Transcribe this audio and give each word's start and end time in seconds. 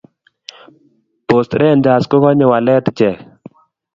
post 1.29 1.51
rangers 1.61 2.05
kokanye 2.11 2.45
walet 2.51 2.85
ichek 2.91 3.17